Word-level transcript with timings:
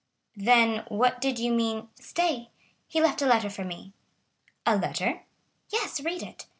"Then 0.35 0.83
what 0.87 1.21
did 1.21 1.37
you 1.37 1.51
mean——" 1.53 1.87
"Stay—he 1.99 2.99
left 2.99 3.21
a 3.21 3.27
letter 3.27 3.51
for 3.51 3.63
me." 3.63 3.93
"A 4.65 4.75
letter?" 4.75 5.25
"Yes; 5.69 6.01
read 6.03 6.23
it." 6.23 6.47